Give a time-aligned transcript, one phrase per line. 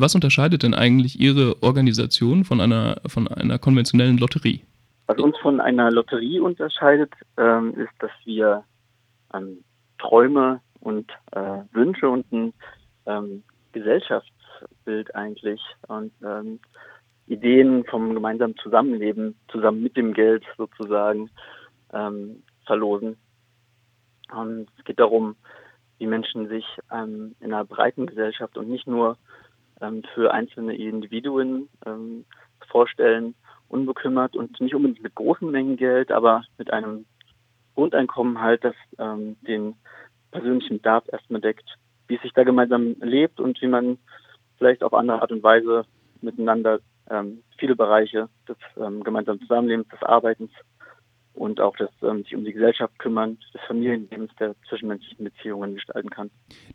[0.00, 4.60] Was unterscheidet denn eigentlich Ihre Organisation von einer, von einer konventionellen Lotterie?
[5.08, 8.62] Was uns von einer Lotterie unterscheidet, ähm, ist, dass wir
[9.34, 9.64] ähm,
[9.98, 12.54] Träume und äh, Wünsche und ein
[13.06, 13.42] ähm,
[13.72, 16.60] Gesellschaftsbild eigentlich und ähm,
[17.26, 21.28] Ideen vom gemeinsamen Zusammenleben zusammen mit dem Geld sozusagen
[21.92, 23.16] ähm, verlosen.
[24.32, 25.34] Und es geht darum,
[25.98, 29.16] wie Menschen sich ähm, in einer breiten Gesellschaft und nicht nur
[29.80, 32.24] ähm, für einzelne Individuen ähm,
[32.68, 33.34] vorstellen,
[33.68, 37.06] unbekümmert und nicht unbedingt mit großen Mengen Geld, aber mit einem
[37.74, 39.74] Grundeinkommen halt, das ähm, den
[40.30, 41.76] persönlichen Bedarf erstmal deckt,
[42.08, 43.98] wie es sich da gemeinsam lebt und wie man
[44.56, 45.84] vielleicht auf andere Art und Weise
[46.20, 50.50] miteinander ähm, viele Bereiche des ähm, gemeinsamen Zusammenlebens, des Arbeitens
[51.38, 56.10] und auch das ähm, sich um die Gesellschaft kümmern, des Familienlebens, der zwischenmenschlichen Beziehungen gestalten
[56.10, 56.30] kann.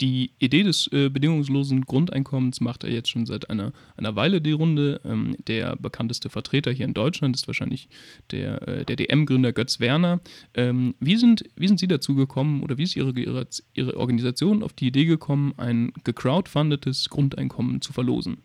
[0.00, 4.52] Die Idee des äh, bedingungslosen Grundeinkommens macht er jetzt schon seit einer, einer Weile die
[4.52, 5.00] Runde.
[5.04, 7.88] Ähm, der bekannteste Vertreter hier in Deutschland ist wahrscheinlich
[8.32, 10.20] der, äh, der DM-Gründer Götz Werner.
[10.54, 14.62] Ähm, wie, sind, wie sind Sie dazu gekommen oder wie ist Ihre, Ihre, Ihre Organisation
[14.62, 18.42] auf die Idee gekommen, ein gecrowdfundetes Grundeinkommen zu verlosen?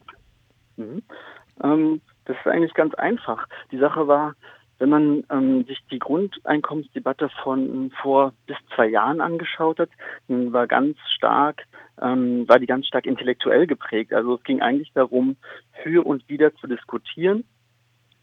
[0.78, 1.02] Mhm.
[1.64, 3.48] Ähm, das ist eigentlich ganz einfach.
[3.72, 4.36] Die Sache war,
[4.84, 9.90] wenn man ähm, sich die Grundeinkommensdebatte von vor bis zwei Jahren angeschaut hat,
[10.28, 11.64] war ganz stark,
[12.02, 14.12] ähm, war die ganz stark intellektuell geprägt.
[14.12, 15.38] Also es ging eigentlich darum,
[15.82, 17.46] für und wieder zu diskutieren.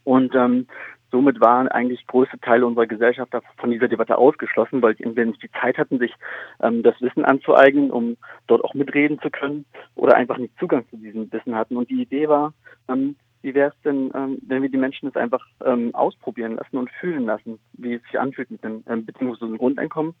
[0.03, 0.67] Und ähm,
[1.09, 5.51] somit waren eigentlich größte Teile unserer Gesellschaft von dieser Debatte ausgeschlossen, weil entweder nicht die
[5.59, 6.13] Zeit hatten, sich
[6.61, 9.65] ähm, das Wissen anzueignen, um dort auch mitreden zu können,
[9.95, 11.75] oder einfach nicht Zugang zu diesem Wissen hatten.
[11.75, 12.53] Und die Idee war,
[12.87, 16.77] ähm, wie wäre es denn, ähm, wenn wir die Menschen das einfach ähm, ausprobieren lassen
[16.77, 20.13] und fühlen lassen, wie es sich anfühlt mit einem ähm, bedingungslosen Grundeinkommen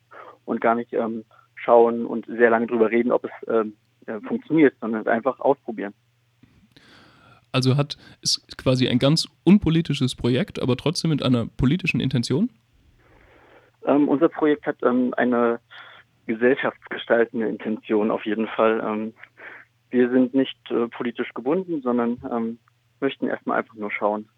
[0.45, 1.23] und gar nicht ähm,
[1.55, 3.73] schauen und sehr lange drüber reden, ob es ähm,
[4.07, 5.93] äh, funktioniert, sondern es einfach ausprobieren.
[7.51, 12.49] Also hat es quasi ein ganz unpolitisches Projekt, aber trotzdem mit einer politischen Intention?
[13.85, 15.59] Ähm, unser Projekt hat ähm, eine
[16.27, 18.81] gesellschaftsgestaltende Intention auf jeden Fall.
[18.85, 19.13] Ähm,
[19.89, 22.59] wir sind nicht äh, politisch gebunden, sondern ähm,
[23.01, 24.29] möchten erstmal einfach nur schauen,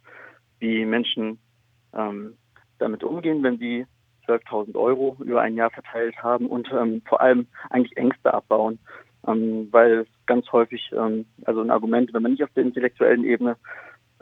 [0.59, 1.39] wie Menschen
[1.93, 2.35] ähm,
[2.79, 3.85] damit umgehen, wenn sie
[4.27, 8.79] 12.000 Euro über ein Jahr verteilt haben und ähm, vor allem eigentlich Ängste abbauen,
[9.27, 13.57] ähm, weil ganz häufig, ähm, also ein Argument, wenn man nicht auf der intellektuellen Ebene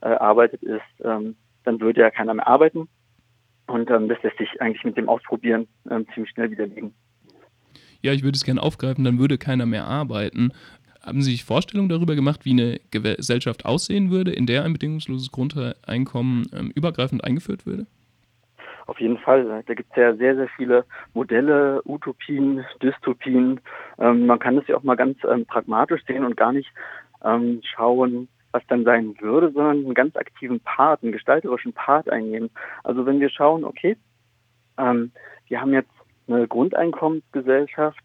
[0.01, 2.89] äh, arbeitet, ist, ähm, dann würde ja keiner mehr arbeiten
[3.67, 6.93] und ähm, das lässt sich eigentlich mit dem Ausprobieren ähm, ziemlich schnell widerlegen.
[8.01, 10.51] Ja, ich würde es gerne aufgreifen, dann würde keiner mehr arbeiten.
[11.03, 15.31] Haben Sie sich Vorstellungen darüber gemacht, wie eine Gesellschaft aussehen würde, in der ein bedingungsloses
[15.31, 17.87] Grundeinkommen ähm, übergreifend eingeführt würde?
[18.85, 19.63] Auf jeden Fall.
[19.65, 23.61] Da gibt es ja sehr, sehr viele Modelle, Utopien, Dystopien.
[23.97, 26.69] Ähm, man kann das ja auch mal ganz ähm, pragmatisch sehen und gar nicht
[27.23, 32.49] ähm, schauen, was dann sein würde, sondern einen ganz aktiven Part, einen gestalterischen Part einnehmen.
[32.83, 33.97] Also wenn wir schauen, okay,
[34.77, 35.11] ähm,
[35.47, 35.91] wir haben jetzt
[36.27, 38.03] eine Grundeinkommensgesellschaft,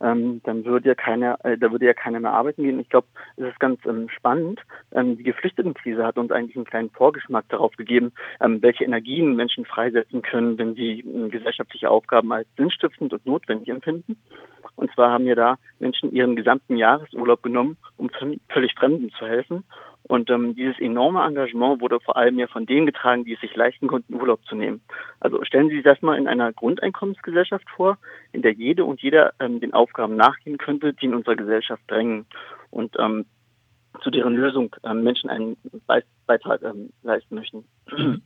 [0.00, 2.80] ähm, dann würde ja keiner, äh, da würde ja keiner mehr arbeiten gehen.
[2.80, 4.60] Ich glaube, es ist ganz ähm, spannend.
[4.92, 9.64] Ähm, die Geflüchtetenkrise hat uns eigentlich einen kleinen Vorgeschmack darauf gegeben, ähm, welche Energien Menschen
[9.64, 14.16] freisetzen können, wenn sie äh, gesellschaftliche Aufgaben als sinnstiftend und notwendig empfinden.
[14.76, 18.10] Und zwar haben ja da Menschen ihren gesamten Jahresurlaub genommen, um
[18.48, 19.64] völlig Fremden zu helfen
[20.04, 23.54] und ähm, dieses enorme Engagement wurde vor allem ja von denen getragen, die es sich
[23.54, 24.80] leisten konnten, Urlaub zu nehmen.
[25.20, 27.98] Also stellen Sie sich das mal in einer Grundeinkommensgesellschaft vor,
[28.32, 32.26] in der jede und jeder ähm, den Aufgaben nachgehen könnte, die in unserer Gesellschaft drängen
[32.70, 33.26] und ähm,
[34.02, 35.56] zu deren Lösung ähm, Menschen einen
[36.26, 37.64] Beitrag ähm, leisten möchten.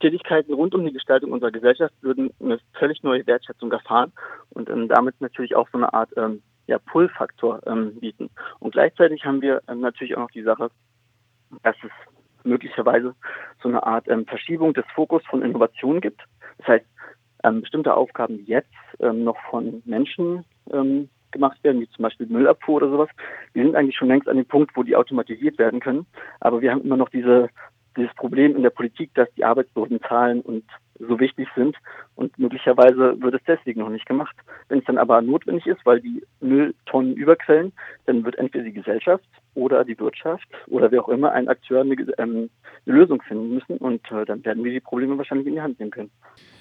[0.00, 4.12] Tätigkeiten rund um die Gestaltung unserer Gesellschaft würden eine völlig neue Wertschätzung erfahren
[4.50, 8.30] und ähm, damit natürlich auch so eine Art ähm, ja, Pull-Faktor ähm, bieten.
[8.58, 10.70] Und gleichzeitig haben wir ähm, natürlich auch noch die Sache,
[11.62, 11.90] dass es
[12.44, 13.14] möglicherweise
[13.62, 16.22] so eine Art ähm, Verschiebung des Fokus von Innovation gibt.
[16.58, 16.86] Das heißt,
[17.44, 22.26] ähm, bestimmte Aufgaben, die jetzt ähm, noch von Menschen ähm, gemacht werden, wie zum Beispiel
[22.26, 23.08] Müllabfuhr oder sowas,
[23.54, 26.06] die sind eigentlich schon längst an dem Punkt, wo die automatisiert werden können.
[26.40, 27.48] Aber wir haben immer noch diese,
[27.96, 30.64] dieses Problem in der Politik, dass die Arbeitslosenzahlen und
[30.98, 31.76] so wichtig sind
[32.14, 34.36] und möglicherweise wird es deswegen noch nicht gemacht.
[34.68, 37.72] Wenn es dann aber notwendig ist, weil die Mülltonnen überquellen,
[38.06, 39.24] dann wird entweder die Gesellschaft
[39.54, 42.50] oder die Wirtschaft oder wer auch immer ein Akteur eine, ähm,
[42.86, 45.78] eine Lösung finden müssen und äh, dann werden wir die Probleme wahrscheinlich in die Hand
[45.78, 46.10] nehmen können.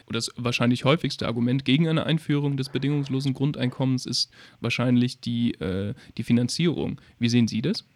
[0.09, 4.31] Das wahrscheinlich häufigste Argument gegen eine Einführung des bedingungslosen Grundeinkommens ist
[4.61, 6.99] wahrscheinlich die, äh, die Finanzierung.
[7.19, 7.87] Wie sehen Sie das?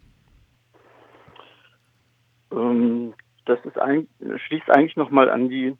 [2.52, 3.14] Ähm,
[3.44, 4.08] das ist ein,
[4.46, 5.74] schließt eigentlich nochmal an die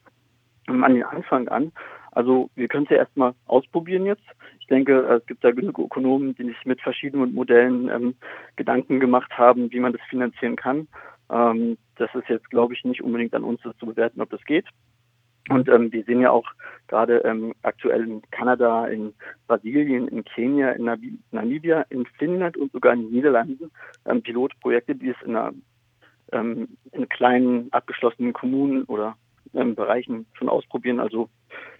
[0.69, 1.73] an den Anfang an.
[2.12, 4.25] Also wir können es ja erstmal ausprobieren jetzt.
[4.61, 8.15] Ich denke, es gibt da genug Ökonomen, die sich mit verschiedenen Modellen ähm,
[8.56, 10.88] Gedanken gemacht haben, wie man das finanzieren kann.
[11.31, 14.44] Ähm, das ist jetzt, glaube ich, nicht unbedingt an uns, das zu bewerten, ob das
[14.44, 14.67] geht.
[15.49, 16.47] Und ähm, wir sehen ja auch
[16.88, 19.14] gerade ähm, aktuell in Kanada, in
[19.47, 20.85] Brasilien, in Kenia, in
[21.31, 23.71] Namibia, in Finnland und sogar in den Niederlanden
[24.05, 25.55] ähm, Pilotprojekte, die es in, einer,
[26.32, 29.17] ähm, in kleinen abgeschlossenen Kommunen oder
[29.55, 31.00] ähm, Bereichen schon ausprobieren.
[31.00, 31.29] Also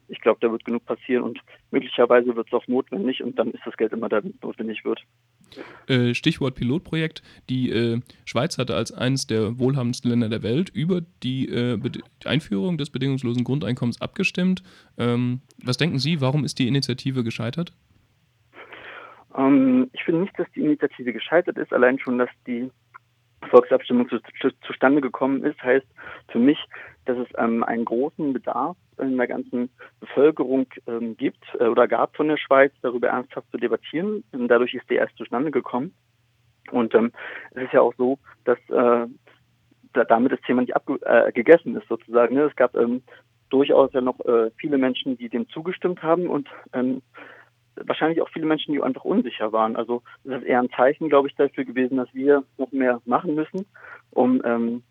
[0.09, 1.39] ich glaube, da wird genug passieren und
[1.71, 4.85] möglicherweise wird es auch notwendig und dann ist das Geld immer da, wenn es notwendig
[4.85, 5.03] wird.
[5.87, 7.23] Äh, Stichwort Pilotprojekt.
[7.49, 11.79] Die äh, Schweiz hatte als eines der wohlhabendsten Länder der Welt über die, äh,
[12.25, 14.63] Einführung des bedingungslosen Grundeinkommens abgestimmt.
[14.97, 17.73] Ähm, was denken Sie, warum ist die Initiative gescheitert?
[19.37, 22.71] Ähm, ich finde nicht, dass die Initiative gescheitert ist, allein schon, dass die
[23.51, 25.87] Volksabstimmung zu, zu, zustande gekommen ist, heißt
[26.29, 26.59] für mich,
[27.09, 29.71] dass es ähm, einen großen Bedarf in der ganzen
[30.01, 34.23] Bevölkerung ähm, gibt äh, oder gab von der Schweiz, darüber ernsthaft zu debattieren.
[34.33, 35.95] Und dadurch ist die erst zustande gekommen.
[36.71, 37.13] Und ähm,
[37.53, 39.07] es ist ja auch so, dass äh,
[39.95, 42.35] da, damit das Thema nicht äh, ist sozusagen.
[42.35, 42.43] Ne?
[42.43, 43.03] Es gab ähm,
[43.49, 47.01] durchaus ja noch äh, viele Menschen, die dem zugestimmt haben und ähm,
[47.87, 49.77] wahrscheinlich auch viele Menschen, die einfach unsicher waren.
[49.77, 53.35] Also es ist eher ein Zeichen, glaube ich, dafür gewesen, dass wir noch mehr machen
[53.35, 53.65] müssen,
[54.11, 54.83] um ähm,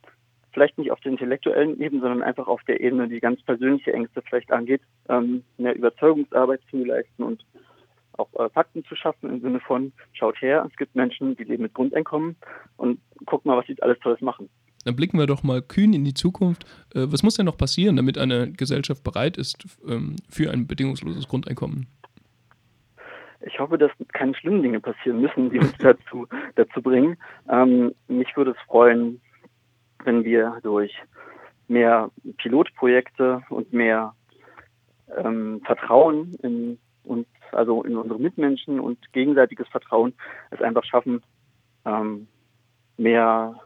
[0.54, 4.22] vielleicht nicht auf der intellektuellen Ebene, sondern einfach auf der Ebene, die ganz persönliche Ängste
[4.22, 7.46] vielleicht angeht, ähm, mehr Überzeugungsarbeit zu leisten und
[8.18, 11.64] auch äh, Fakten zu schaffen im Sinne von, schaut her, es gibt Menschen, die leben
[11.64, 12.36] mit Grundeinkommen
[12.78, 14.50] und guckt mal, was sie alles Tolles machen.
[14.86, 16.64] Dann blicken wir doch mal kühn in die Zukunft.
[16.96, 21.28] Äh, was muss denn noch passieren, damit eine Gesellschaft bereit ist ähm, für ein bedingungsloses
[21.28, 21.88] Grundeinkommen?
[23.46, 27.18] Ich hoffe, dass keine schlimmen Dinge passieren müssen, die uns dazu, dazu bringen.
[27.50, 29.22] Ähm, mich würde es freuen,
[30.08, 30.96] wenn wir durch
[31.68, 34.16] mehr Pilotprojekte und mehr
[35.16, 40.14] ähm, Vertrauen in uns, also in unsere Mitmenschen und gegenseitiges Vertrauen,
[40.50, 41.22] es einfach schaffen,
[41.86, 42.28] ähm,
[42.96, 43.60] mehr,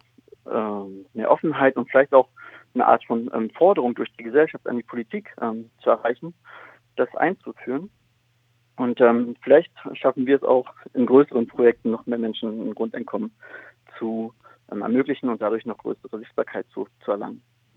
[0.51, 2.27] ähm, mehr Offenheit und vielleicht auch
[2.73, 6.33] eine Art von ähm, Forderung durch die Gesellschaft an die Politik ähm, zu erreichen,
[6.95, 7.91] das einzuführen.
[8.77, 10.65] Und ähm, vielleicht schaffen wir es auch
[10.95, 13.31] in größeren Projekten noch mehr Menschen ein Grundeinkommen
[13.99, 14.33] zu
[14.79, 17.41] ermöglichen und dadurch noch größere Sichtbarkeit zu, zu erlangen.